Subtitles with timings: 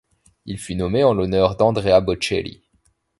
[0.47, 2.63] Il fut nommé en l'honneur d'Andrea Bocelli.